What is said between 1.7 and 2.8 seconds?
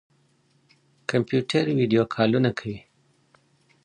ويډيو کالونه کوي.